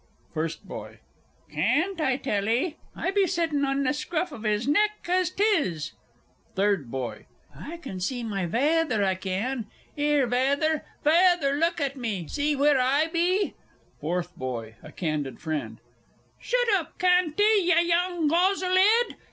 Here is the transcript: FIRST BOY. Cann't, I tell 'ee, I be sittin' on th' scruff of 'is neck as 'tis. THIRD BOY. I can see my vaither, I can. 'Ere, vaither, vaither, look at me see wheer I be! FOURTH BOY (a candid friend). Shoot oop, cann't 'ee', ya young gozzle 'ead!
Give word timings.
FIRST 0.33 0.67
BOY. 0.67 0.97
Cann't, 1.51 2.01
I 2.01 2.17
tell 2.17 2.49
'ee, 2.49 2.75
I 2.95 3.11
be 3.11 3.27
sittin' 3.27 3.63
on 3.63 3.85
th' 3.85 3.93
scruff 3.93 4.31
of 4.31 4.43
'is 4.47 4.67
neck 4.67 5.05
as 5.07 5.29
'tis. 5.29 5.91
THIRD 6.55 6.89
BOY. 6.89 7.27
I 7.55 7.77
can 7.77 7.99
see 7.99 8.23
my 8.23 8.47
vaither, 8.47 9.03
I 9.05 9.13
can. 9.13 9.67
'Ere, 9.95 10.25
vaither, 10.25 10.83
vaither, 11.03 11.53
look 11.53 11.79
at 11.79 11.97
me 11.97 12.27
see 12.27 12.55
wheer 12.55 12.79
I 12.79 13.09
be! 13.13 13.53
FOURTH 13.99 14.35
BOY 14.35 14.75
(a 14.81 14.91
candid 14.91 15.39
friend). 15.39 15.77
Shoot 16.39 16.67
oop, 16.79 16.97
cann't 16.97 17.39
'ee', 17.39 17.67
ya 17.69 17.77
young 17.77 18.27
gozzle 18.27 18.75
'ead! 18.75 19.17